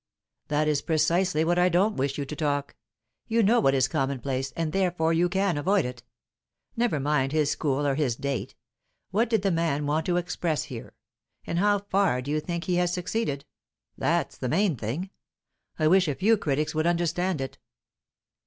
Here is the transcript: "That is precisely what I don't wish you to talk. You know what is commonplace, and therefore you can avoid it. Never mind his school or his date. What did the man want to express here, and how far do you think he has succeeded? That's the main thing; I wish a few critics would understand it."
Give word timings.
"That 0.47 0.67
is 0.67 0.81
precisely 0.81 1.45
what 1.45 1.59
I 1.59 1.69
don't 1.69 1.95
wish 1.95 2.17
you 2.17 2.25
to 2.25 2.35
talk. 2.35 2.75
You 3.27 3.43
know 3.43 3.59
what 3.59 3.75
is 3.75 3.87
commonplace, 3.87 4.51
and 4.55 4.71
therefore 4.73 5.13
you 5.13 5.29
can 5.29 5.59
avoid 5.59 5.85
it. 5.85 6.01
Never 6.75 6.99
mind 6.99 7.33
his 7.33 7.51
school 7.51 7.85
or 7.85 7.93
his 7.93 8.15
date. 8.15 8.55
What 9.11 9.29
did 9.29 9.43
the 9.43 9.51
man 9.51 9.85
want 9.85 10.07
to 10.07 10.17
express 10.17 10.63
here, 10.63 10.95
and 11.45 11.59
how 11.59 11.77
far 11.91 12.23
do 12.23 12.31
you 12.31 12.39
think 12.39 12.63
he 12.63 12.77
has 12.77 12.91
succeeded? 12.91 13.45
That's 13.95 14.39
the 14.39 14.49
main 14.49 14.75
thing; 14.75 15.11
I 15.77 15.87
wish 15.87 16.07
a 16.07 16.15
few 16.15 16.35
critics 16.35 16.73
would 16.73 16.87
understand 16.87 17.39
it." 17.39 17.59